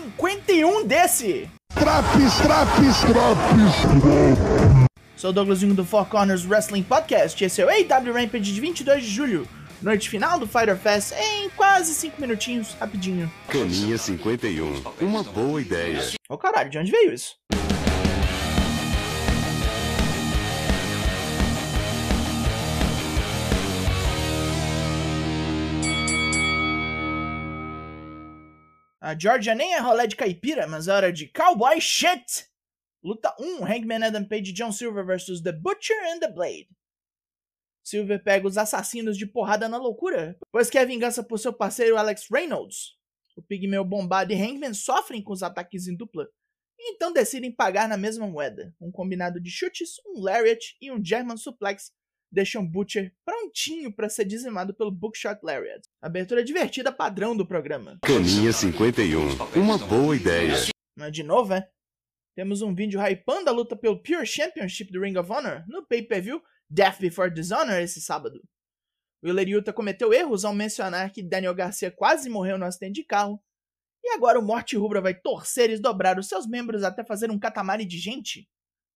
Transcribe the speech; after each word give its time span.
51 0.00 0.86
desse! 0.86 1.48
Traps, 1.74 2.38
traps, 2.38 3.00
traps! 3.00 4.80
Sou 5.14 5.28
o 5.28 5.32
Douglas 5.32 5.58
Jung 5.60 5.74
do 5.74 5.84
Four 5.84 6.06
Corners 6.06 6.46
Wrestling 6.46 6.82
Podcast. 6.82 7.44
Esse 7.44 7.60
é 7.60 7.66
o 7.66 7.68
AW 7.68 8.14
Rampage 8.14 8.54
de 8.54 8.60
22 8.60 9.04
de 9.04 9.10
julho. 9.10 9.48
Noite 9.82 10.08
final 10.08 10.38
do 10.38 10.46
Fighter 10.46 10.76
Fest 10.76 11.12
em 11.12 11.50
quase 11.50 11.92
5 11.94 12.18
minutinhos, 12.18 12.74
rapidinho. 12.80 13.30
Caninha 13.48 13.98
51. 13.98 14.82
Uma 15.02 15.22
boa 15.22 15.60
ideia. 15.60 16.02
Ô 16.30 16.38
caralho, 16.38 16.70
de 16.70 16.78
onde 16.78 16.90
veio 16.90 17.12
isso? 17.12 17.34
A 29.02 29.18
Georgia 29.18 29.54
nem 29.54 29.74
é 29.74 29.78
rolé 29.78 30.06
de 30.06 30.14
caipira, 30.14 30.66
mas 30.66 30.86
é 30.86 30.92
hora 30.92 31.10
de 31.10 31.26
Cowboy 31.26 31.80
Shit! 31.80 32.46
Luta 33.02 33.34
1, 33.40 33.64
Hangman 33.64 34.04
Adam 34.04 34.26
Page 34.26 34.50
e 34.50 34.52
John 34.52 34.70
Silver 34.70 35.06
vs 35.06 35.40
The 35.40 35.52
Butcher 35.52 35.96
and 36.12 36.20
the 36.20 36.30
Blade. 36.30 36.68
Silver 37.82 38.22
pega 38.22 38.46
os 38.46 38.58
assassinos 38.58 39.16
de 39.16 39.26
porrada 39.26 39.70
na 39.70 39.78
loucura, 39.78 40.38
pois 40.52 40.68
quer 40.68 40.86
vingança 40.86 41.24
por 41.24 41.38
seu 41.38 41.50
parceiro 41.50 41.96
Alex 41.96 42.26
Reynolds. 42.30 42.98
O 43.34 43.42
pigmeu 43.42 43.86
bombado 43.86 44.34
e 44.34 44.36
Hangman 44.36 44.74
sofrem 44.74 45.22
com 45.22 45.32
os 45.32 45.42
ataques 45.42 45.88
em 45.88 45.96
dupla, 45.96 46.28
e 46.78 46.92
então 46.92 47.10
decidem 47.10 47.50
pagar 47.50 47.88
na 47.88 47.96
mesma 47.96 48.26
moeda. 48.26 48.74
Um 48.78 48.92
combinado 48.92 49.40
de 49.40 49.50
chutes, 49.50 49.92
um 50.06 50.20
lariat 50.20 50.76
e 50.78 50.92
um 50.92 51.02
German 51.02 51.38
suplex 51.38 51.90
deixam 52.30 52.66
Butcher 52.66 53.12
prontinho 53.24 53.92
para 53.92 54.08
ser 54.08 54.24
dizimado 54.24 54.74
pelo 54.74 54.90
Bookshot 54.90 55.38
Lariat. 55.42 55.82
Abertura 56.00 56.44
divertida 56.44 56.92
padrão 56.92 57.36
do 57.36 57.46
programa. 57.46 57.98
Caninha 58.02 58.52
51. 58.52 59.60
Uma 59.60 59.78
boa 59.78 60.14
ideia. 60.14 60.54
Mas 60.96 61.12
de 61.12 61.22
novo, 61.22 61.54
é? 61.54 61.68
Temos 62.36 62.62
um 62.62 62.74
vídeo 62.74 63.00
hypando 63.00 63.50
a 63.50 63.52
luta 63.52 63.76
pelo 63.76 64.02
Pure 64.02 64.24
Championship 64.24 64.92
do 64.92 65.00
Ring 65.00 65.16
of 65.16 65.30
Honor 65.30 65.64
no 65.66 65.84
pay-per-view 65.86 66.40
Death 66.70 67.00
Before 67.00 67.32
Dishonor 67.32 67.80
esse 67.80 68.00
sábado. 68.00 68.40
Willer 69.22 69.48
Yuta 69.48 69.72
cometeu 69.72 70.12
erros 70.14 70.44
ao 70.44 70.54
mencionar 70.54 71.10
que 71.12 71.22
Daniel 71.22 71.54
Garcia 71.54 71.90
quase 71.90 72.30
morreu 72.30 72.56
no 72.56 72.64
acidente 72.64 73.00
de 73.00 73.04
carro, 73.04 73.42
e 74.02 74.10
agora 74.12 74.38
o 74.38 74.42
Morte 74.42 74.76
Rubra 74.76 75.00
vai 75.00 75.14
torcer 75.14 75.70
e 75.70 75.78
dobrar 75.78 76.18
os 76.18 76.28
seus 76.28 76.46
membros 76.46 76.82
até 76.82 77.04
fazer 77.04 77.30
um 77.30 77.38
catamari 77.38 77.84
de 77.84 77.98
gente. 77.98 78.48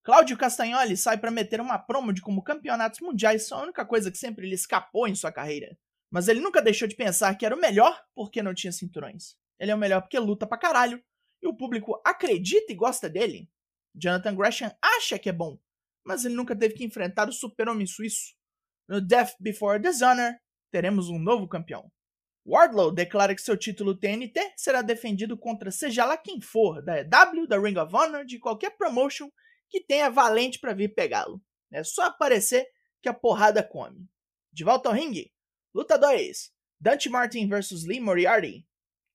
Cláudio 0.05 0.37
Castagnoli 0.37 0.99
sai 0.99 1.17
para 1.17 1.31
meter 1.31 1.63
uma 1.63 1.79
promo 1.79 2.13
de 2.13 2.21
como 2.21 2.43
campeonatos 2.43 3.01
mundiais 3.01 3.49
são 3.49 3.59
a 3.59 3.63
única 3.63 3.87
coisa 3.87 4.13
que 4.13 4.19
sempre 4.19 4.47
lhe 4.47 4.55
escapou 4.55 5.09
em 5.09 5.15
sua 5.15 5.33
carreira. 5.33 5.79
Mas 6.11 6.29
ele 6.29 6.41
nunca 6.41 6.61
deixou 6.61 6.87
de 6.87 6.95
pensar 6.95 7.35
que 7.37 7.47
era 7.47 7.57
o 7.57 7.61
melhor 7.61 7.99
porque 8.15 8.43
não 8.43 8.53
tinha 8.53 8.71
cinturões. 8.71 9.35
Ele 9.59 9.71
é 9.71 9.75
o 9.75 9.79
melhor 9.79 10.03
porque 10.03 10.19
luta 10.19 10.47
pra 10.47 10.59
caralho, 10.59 11.03
e 11.43 11.49
o 11.49 11.57
público 11.57 11.99
acredita 12.05 12.71
e 12.71 12.77
gosta 12.77 13.09
dele. 13.09 13.49
Jonathan 13.95 14.37
Gresham 14.37 14.71
acha 14.83 15.19
que 15.19 15.31
é 15.31 15.33
bom, 15.33 15.59
mas 16.05 16.27
ele 16.27 16.35
nunca 16.35 16.55
teve 16.55 16.75
que 16.75 16.85
enfrentar 16.85 17.27
o 17.31 17.33
super-homem 17.33 17.87
suíço. 17.87 18.35
No 18.87 19.01
Death 19.01 19.33
Before 19.41 19.81
Dishonor, 19.81 20.35
teremos 20.71 21.09
um 21.09 21.19
novo 21.19 21.49
campeão. 21.49 21.91
Wardlow 22.47 22.93
declara 22.93 23.35
que 23.35 23.41
seu 23.41 23.57
título 23.57 23.99
TNT 23.99 24.53
será 24.55 24.83
defendido 24.83 25.39
contra 25.39 25.71
seja 25.71 26.05
lá 26.05 26.19
quem 26.19 26.43
for, 26.43 26.83
da 26.83 27.01
EW, 27.01 27.47
da 27.49 27.59
Ring 27.59 27.79
of 27.79 27.95
Honor, 27.97 28.27
de 28.27 28.39
qualquer 28.39 28.77
promotion 28.77 29.31
que 29.75 29.81
tenha 29.81 30.09
valente 30.09 30.61
para 30.61 30.73
vir 30.73 30.95
pegá-lo. 30.95 31.43
É 31.73 31.83
só 31.83 32.05
aparecer 32.05 32.65
que 33.03 33.09
a 33.09 33.13
porrada 33.13 33.61
come. 33.61 34.09
De 34.53 34.63
volta 34.63 34.89
ao 34.89 34.95
ringue, 34.95 35.35
luta 35.75 35.99
2. 35.99 36.53
Dante 36.79 37.09
Martin 37.09 37.49
vs 37.49 37.85
Lee 37.85 37.99
Moriarty. 37.99 38.65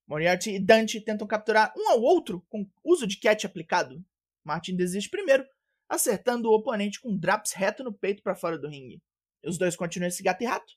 Moriarty 0.05 0.55
e 0.55 0.59
Dante 0.59 0.99
tentam 0.99 1.25
capturar 1.25 1.73
um 1.77 1.87
ao 1.91 2.01
outro 2.01 2.45
com 2.49 2.69
uso 2.83 3.07
de 3.07 3.17
catch 3.17 3.45
aplicado. 3.45 4.03
Martin 4.43 4.75
desiste 4.75 5.09
primeiro, 5.09 5.47
acertando 5.87 6.49
o 6.49 6.53
oponente 6.53 6.99
com 6.99 7.11
um 7.11 7.17
draps 7.17 7.53
reto 7.53 7.81
no 7.81 7.93
peito 7.93 8.21
para 8.21 8.35
fora 8.35 8.59
do 8.59 8.67
ringue. 8.67 9.01
Os 9.45 9.57
dois 9.57 9.77
continuam 9.77 10.09
esse 10.09 10.21
gato 10.21 10.43
e 10.43 10.45
rato. 10.45 10.73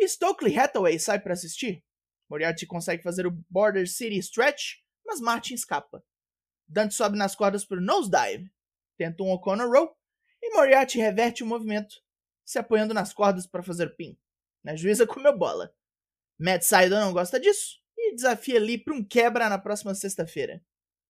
Stokely 0.00 0.56
Hathaway 0.56 0.96
sai 1.00 1.18
para 1.18 1.32
assistir. 1.32 1.84
Moriarty 2.30 2.66
consegue 2.66 3.02
fazer 3.02 3.26
o 3.26 3.36
Border 3.50 3.88
City 3.88 4.18
Stretch, 4.18 4.76
mas 5.04 5.20
Martin 5.20 5.54
escapa. 5.54 6.04
Dante 6.68 6.94
sobe 6.94 7.18
nas 7.18 7.34
cordas 7.34 7.64
para 7.64 7.78
o 7.78 7.80
Nosedive, 7.80 8.48
tenta 8.98 9.22
um 9.22 9.30
O'Connor 9.30 9.70
Row, 9.70 9.96
e 10.42 10.54
Moriarty 10.54 10.98
reverte 10.98 11.42
o 11.42 11.46
movimento, 11.46 11.94
se 12.44 12.58
apoiando 12.58 12.92
nas 12.92 13.12
cordas 13.12 13.46
para 13.46 13.62
fazer 13.62 13.96
pin. 13.96 14.18
A 14.66 14.76
juíza 14.76 15.06
comeu 15.06 15.36
bola. 15.36 15.72
Matt 16.38 16.62
Sydal 16.62 17.00
não 17.00 17.12
gosta 17.12 17.40
disso 17.40 17.78
e 17.96 18.14
desafia 18.14 18.60
Lee 18.60 18.78
para 18.78 18.94
um 18.94 19.02
quebra 19.02 19.48
na 19.48 19.58
próxima 19.58 19.94
sexta-feira. 19.94 20.62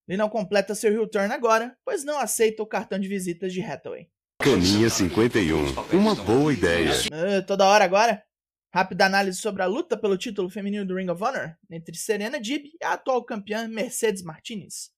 Lee 0.06 0.16
não 0.16 0.28
completa 0.28 0.74
seu 0.74 0.92
heel 0.92 1.08
turn 1.08 1.32
agora, 1.32 1.76
pois 1.84 2.04
não 2.04 2.18
aceita 2.18 2.62
o 2.62 2.66
cartão 2.66 2.98
de 2.98 3.08
visitas 3.08 3.52
de 3.52 3.60
Hathaway. 3.60 4.08
Caninha 4.40 4.88
51. 4.88 5.72
Uma 5.92 6.14
boa 6.14 6.52
ideia. 6.52 6.92
Uh, 6.92 7.44
toda 7.44 7.66
hora 7.66 7.84
agora? 7.84 8.24
Rápida 8.72 9.06
análise 9.06 9.38
sobre 9.38 9.62
a 9.62 9.66
luta 9.66 9.96
pelo 9.96 10.16
título 10.16 10.48
feminino 10.48 10.86
do 10.86 10.94
Ring 10.94 11.10
of 11.10 11.22
Honor 11.22 11.58
entre 11.70 11.96
Serena 11.96 12.40
Dib 12.40 12.66
e 12.66 12.84
a 12.84 12.92
atual 12.92 13.24
campeã 13.24 13.66
Mercedes 13.66 14.22
Martinez. 14.22 14.90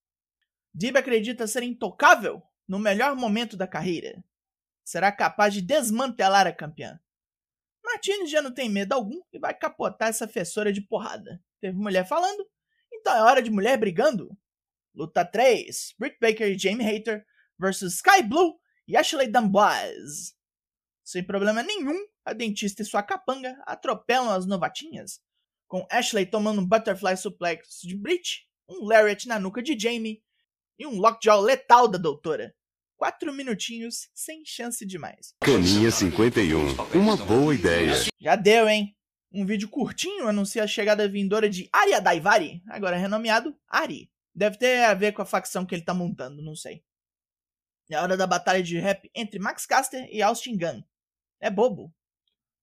Dib 0.74 0.96
acredita 0.96 1.46
ser 1.46 1.62
intocável 1.62 2.42
no 2.70 2.78
melhor 2.78 3.16
momento 3.16 3.56
da 3.56 3.66
carreira. 3.66 4.22
Será 4.84 5.10
capaz 5.10 5.52
de 5.52 5.60
desmantelar 5.60 6.46
a 6.46 6.52
campeã. 6.52 7.00
Martinez 7.84 8.30
já 8.30 8.40
não 8.40 8.54
tem 8.54 8.70
medo 8.70 8.92
algum 8.92 9.20
e 9.32 9.40
vai 9.40 9.52
capotar 9.52 10.08
essa 10.08 10.28
fessora 10.28 10.72
de 10.72 10.80
porrada. 10.80 11.42
Teve 11.60 11.76
mulher 11.76 12.06
falando, 12.06 12.48
então 12.92 13.12
é 13.12 13.22
hora 13.22 13.42
de 13.42 13.50
mulher 13.50 13.76
brigando. 13.76 14.30
Luta 14.94 15.24
3: 15.24 15.96
Britt 15.98 16.16
Baker 16.20 16.46
e 16.46 16.56
Jamie 16.56 16.86
Hayter 16.86 17.26
versus 17.58 17.96
Sky 17.96 18.22
Blue 18.22 18.56
e 18.86 18.96
Ashley 18.96 19.26
D'Amboise. 19.26 20.34
Sem 21.02 21.24
problema 21.24 21.64
nenhum, 21.64 22.06
a 22.24 22.32
dentista 22.32 22.82
e 22.82 22.84
sua 22.84 23.02
capanga 23.02 23.60
atropelam 23.66 24.30
as 24.30 24.46
novatinhas, 24.46 25.20
com 25.66 25.84
Ashley 25.90 26.24
tomando 26.24 26.60
um 26.60 26.68
butterfly 26.68 27.16
suplex 27.16 27.80
de 27.82 27.96
Britt, 27.96 28.48
um 28.68 28.84
lariat 28.84 29.26
na 29.26 29.40
nuca 29.40 29.60
de 29.60 29.76
Jamie 29.76 30.22
e 30.78 30.86
um 30.86 31.00
lockjaw 31.00 31.40
letal 31.40 31.88
da 31.88 31.98
doutora. 31.98 32.54
Quatro 33.00 33.32
minutinhos 33.32 34.10
sem 34.14 34.44
chance 34.44 34.84
de 34.84 34.98
mais. 34.98 35.34
Caninha 35.40 35.90
51. 35.90 36.74
Uma 36.94 37.16
boa 37.16 37.54
ideia. 37.54 37.94
Já 38.20 38.36
deu, 38.36 38.68
hein? 38.68 38.94
Um 39.32 39.46
vídeo 39.46 39.70
curtinho 39.70 40.28
anuncia 40.28 40.62
a 40.62 40.66
chegada 40.66 41.08
vindoura 41.08 41.48
de 41.48 41.66
Arya 41.72 41.98
Daivari, 41.98 42.62
agora 42.68 42.98
renomeado 42.98 43.58
Ari. 43.66 44.12
Deve 44.34 44.58
ter 44.58 44.84
a 44.84 44.92
ver 44.92 45.12
com 45.12 45.22
a 45.22 45.24
facção 45.24 45.64
que 45.64 45.74
ele 45.74 45.80
tá 45.80 45.94
montando, 45.94 46.42
não 46.42 46.54
sei. 46.54 46.84
É 47.90 47.98
hora 47.98 48.18
da 48.18 48.26
batalha 48.26 48.62
de 48.62 48.78
rap 48.78 49.10
entre 49.14 49.38
Max 49.38 49.64
Caster 49.64 50.06
e 50.12 50.20
Austin 50.20 50.58
Gunn. 50.58 50.82
É 51.40 51.48
bobo. 51.48 51.90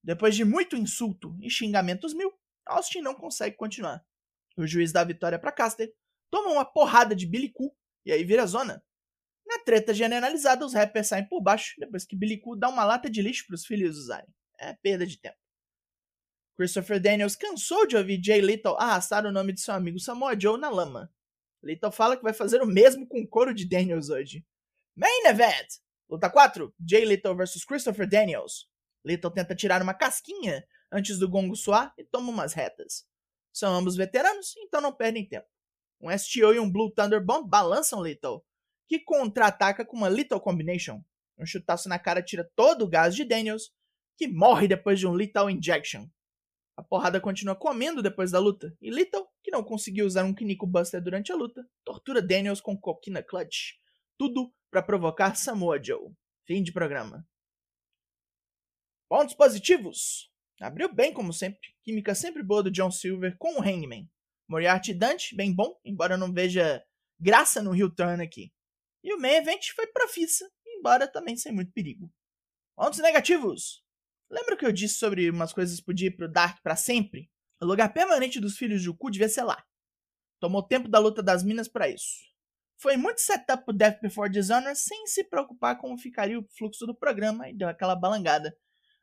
Depois 0.04 0.36
de 0.36 0.44
muito 0.44 0.76
insulto 0.76 1.36
e 1.40 1.50
xingamentos 1.50 2.14
mil, 2.14 2.32
Austin 2.64 3.00
não 3.00 3.16
consegue 3.16 3.56
continuar. 3.56 4.06
O 4.56 4.64
juiz 4.68 4.92
dá 4.92 5.00
a 5.00 5.04
vitória 5.04 5.36
para 5.36 5.50
Caster, 5.50 5.92
toma 6.30 6.52
uma 6.52 6.64
porrada 6.64 7.16
de 7.16 7.26
Billy 7.26 7.48
Koo 7.48 7.74
e 8.06 8.12
aí 8.12 8.22
vira 8.22 8.46
zona. 8.46 8.80
Na 9.58 9.64
treta 9.64 9.92
generalizada, 9.92 10.64
os 10.64 10.72
rappers 10.72 11.08
saem 11.08 11.26
por 11.26 11.42
baixo 11.42 11.74
depois 11.78 12.04
que 12.04 12.14
Billy 12.14 12.38
Koo 12.38 12.56
dá 12.56 12.68
uma 12.68 12.84
lata 12.84 13.10
de 13.10 13.20
lixo 13.20 13.44
para 13.46 13.56
os 13.56 13.66
filhos 13.66 13.98
usarem. 13.98 14.32
É 14.56 14.72
perda 14.72 15.04
de 15.04 15.18
tempo. 15.18 15.36
Christopher 16.56 17.00
Daniels 17.00 17.34
cansou 17.34 17.86
de 17.86 17.96
ouvir 17.96 18.22
Jay 18.22 18.40
Little 18.40 18.76
arrastar 18.78 19.26
o 19.26 19.32
nome 19.32 19.52
de 19.52 19.60
seu 19.60 19.74
amigo 19.74 19.98
Samoa 19.98 20.38
Joe 20.38 20.58
na 20.58 20.68
lama. 20.68 21.12
Little 21.62 21.90
fala 21.90 22.16
que 22.16 22.22
vai 22.22 22.32
fazer 22.32 22.62
o 22.62 22.66
mesmo 22.66 23.06
com 23.06 23.20
o 23.20 23.28
coro 23.28 23.52
de 23.52 23.68
Daniels 23.68 24.10
hoje. 24.10 24.46
Main 24.96 25.26
Event! 25.26 25.66
Luta 26.08 26.30
4: 26.30 26.72
Jay 26.88 27.04
Little 27.04 27.34
vs 27.34 27.64
Christopher 27.64 28.08
Daniels. 28.08 28.68
Little 29.04 29.32
tenta 29.32 29.56
tirar 29.56 29.82
uma 29.82 29.94
casquinha 29.94 30.64
antes 30.90 31.18
do 31.18 31.28
gongo 31.28 31.56
soar 31.56 31.92
e 31.98 32.04
toma 32.04 32.30
umas 32.30 32.52
retas. 32.52 33.04
São 33.52 33.74
ambos 33.74 33.96
veteranos, 33.96 34.54
então 34.58 34.80
não 34.80 34.92
perdem 34.92 35.28
tempo. 35.28 35.48
Um 36.00 36.16
STO 36.16 36.54
e 36.54 36.60
um 36.60 36.70
Blue 36.70 36.92
Thunder 36.92 37.24
Bomb 37.24 37.48
balançam 37.48 38.02
Little, 38.02 38.44
que 38.88 38.98
contra-ataca 38.98 39.84
com 39.84 39.96
uma 39.96 40.08
Little 40.08 40.40
Combination. 40.40 41.02
Um 41.38 41.46
chutaço 41.46 41.88
na 41.88 41.98
cara 41.98 42.22
tira 42.22 42.50
todo 42.56 42.84
o 42.84 42.88
gás 42.88 43.14
de 43.14 43.24
Daniels, 43.24 43.70
que 44.16 44.26
morre 44.26 44.66
depois 44.66 44.98
de 44.98 45.06
um 45.06 45.12
Lethal 45.12 45.50
Injection. 45.50 46.08
A 46.76 46.82
porrada 46.82 47.20
continua 47.20 47.54
comendo 47.54 48.02
depois 48.02 48.30
da 48.30 48.38
luta, 48.38 48.74
e 48.80 48.90
Little, 48.90 49.26
que 49.42 49.50
não 49.50 49.62
conseguiu 49.62 50.06
usar 50.06 50.24
um 50.24 50.34
Kiniko 50.34 50.66
Buster 50.66 51.02
durante 51.02 51.30
a 51.30 51.36
luta, 51.36 51.68
tortura 51.84 52.22
Daniels 52.22 52.60
com 52.60 52.76
Coquina 52.76 53.22
Clutch. 53.22 53.74
Tudo 54.16 54.52
para 54.70 54.82
provocar 54.82 55.36
Samoa 55.36 55.82
Joe. 55.82 56.12
Fim 56.46 56.62
de 56.62 56.72
programa. 56.72 57.26
Pontos 59.08 59.34
positivos. 59.34 60.30
Abriu 60.60 60.92
bem, 60.92 61.12
como 61.12 61.32
sempre. 61.32 61.60
Química 61.82 62.14
sempre 62.14 62.42
boa 62.42 62.62
do 62.62 62.70
John 62.70 62.90
Silver 62.90 63.36
com 63.38 63.58
o 63.58 63.62
Hangman. 63.62 64.10
Moriarty 64.48 64.94
Dante, 64.94 65.36
bem 65.36 65.54
bom, 65.54 65.78
embora 65.84 66.14
eu 66.14 66.18
não 66.18 66.32
veja 66.32 66.82
graça 67.20 67.62
no 67.62 67.74
heel 67.74 67.90
turn 67.90 68.22
aqui. 68.22 68.52
E 69.02 69.14
o 69.14 69.20
main 69.20 69.34
event 69.34 69.70
foi 69.74 69.86
profissa, 69.86 70.48
embora 70.66 71.06
também 71.06 71.36
sem 71.36 71.52
muito 71.52 71.72
perigo. 71.72 72.12
Pontos 72.76 72.98
negativos. 72.98 73.82
Lembra 74.30 74.56
que 74.56 74.66
eu 74.66 74.72
disse 74.72 74.94
sobre 74.94 75.30
umas 75.30 75.52
coisas 75.52 75.80
podia 75.80 76.08
ir 76.08 76.16
pro 76.16 76.30
Dark 76.30 76.62
para 76.62 76.76
sempre? 76.76 77.30
O 77.60 77.66
lugar 77.66 77.92
permanente 77.92 78.40
dos 78.40 78.56
filhos 78.56 78.82
de 78.82 78.90
Uku 78.90 79.10
devia 79.10 79.28
ser 79.28 79.42
lá. 79.42 79.64
Tomou 80.40 80.62
tempo 80.62 80.88
da 80.88 80.98
luta 80.98 81.22
das 81.22 81.42
minas 81.42 81.66
para 81.66 81.88
isso. 81.88 82.28
Foi 82.80 82.96
muito 82.96 83.20
setup 83.20 83.64
pro 83.64 83.74
Death 83.74 84.00
Before 84.00 84.30
Dishonor 84.30 84.76
sem 84.76 85.06
se 85.06 85.24
preocupar 85.24 85.78
como 85.78 85.98
ficaria 85.98 86.38
o 86.38 86.46
fluxo 86.56 86.86
do 86.86 86.94
programa 86.94 87.48
e 87.48 87.56
deu 87.56 87.68
aquela 87.68 87.96
balangada. 87.96 88.56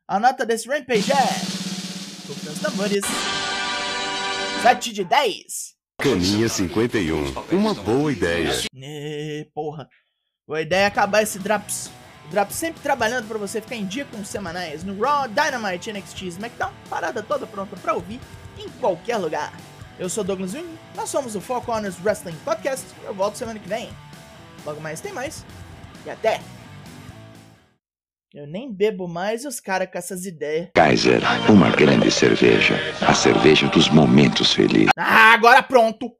A 0.08 0.18
nota 0.18 0.46
desse 0.46 0.66
Rampage 0.66 1.12
é. 1.12 2.26
Rufem 2.26 2.52
os 2.52 2.60
tambores. 2.60 3.02
7 4.62 4.92
de 4.92 5.04
10. 5.04 5.75
Caninha 5.98 6.48
51. 6.48 7.32
Uma 7.52 7.74
boa 7.74 8.12
ideia. 8.12 8.52
Né, 8.72 9.46
porra. 9.54 9.88
Boa 10.46 10.60
ideia 10.60 10.82
é 10.84 10.86
acabar 10.86 11.22
esse 11.22 11.38
Draps. 11.38 11.90
Draps 12.30 12.54
sempre 12.54 12.82
trabalhando 12.82 13.26
pra 13.26 13.38
você 13.38 13.60
ficar 13.60 13.76
em 13.76 13.86
dia 13.86 14.04
com 14.04 14.20
os 14.20 14.28
semanais 14.28 14.84
no 14.84 15.00
Raw, 15.00 15.26
Dynamite, 15.28 15.92
NXT, 15.92 16.22
SmackDown, 16.26 16.72
parada 16.90 17.22
toda 17.22 17.46
pronta 17.46 17.76
pra 17.76 17.94
ouvir 17.94 18.20
em 18.58 18.68
qualquer 18.80 19.16
lugar. 19.16 19.52
Eu 19.98 20.08
sou 20.08 20.22
Douglas 20.22 20.52
Jung, 20.52 20.68
nós 20.94 21.08
somos 21.08 21.34
o 21.34 21.40
Four 21.40 21.62
Corners 21.62 21.96
Wrestling 22.04 22.36
Podcast. 22.44 22.86
Eu 23.04 23.14
volto 23.14 23.36
semana 23.36 23.58
que 23.58 23.68
vem. 23.68 23.88
Logo 24.64 24.80
mais 24.80 25.00
tem 25.00 25.12
mais. 25.12 25.44
E 26.04 26.10
até! 26.10 26.40
Eu 28.36 28.46
nem 28.46 28.70
bebo 28.70 29.08
mais 29.08 29.44
e 29.44 29.48
os 29.48 29.58
caras 29.58 29.88
com 29.90 29.96
essas 29.96 30.26
ideias. 30.26 30.68
Kaiser, 30.74 31.22
uma 31.48 31.70
grande 31.70 32.10
cerveja. 32.10 32.74
A 33.00 33.14
cerveja 33.14 33.66
dos 33.68 33.88
momentos 33.88 34.52
felizes. 34.52 34.90
Ah, 34.94 35.32
agora 35.32 35.62
pronto! 35.62 36.12